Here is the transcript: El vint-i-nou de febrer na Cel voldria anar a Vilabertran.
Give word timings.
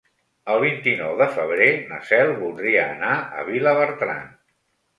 El 0.53 0.61
vint-i-nou 0.61 1.13
de 1.19 1.27
febrer 1.35 1.67
na 1.91 2.01
Cel 2.09 2.33
voldria 2.41 2.89
anar 2.97 3.13
a 3.43 3.47
Vilabertran. 3.53 4.29